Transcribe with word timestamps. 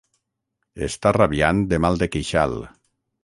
Està 0.87 1.11
rabiant 1.17 1.61
de 1.73 1.81
mal 1.87 2.01
de 2.05 2.09
queixal. 2.17 2.57